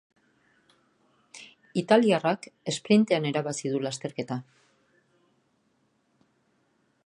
Italiarrak 1.81 2.49
esprintean 2.73 3.29
irabazi 3.33 3.73
du 3.75 3.83
lasterketa. 3.87 4.41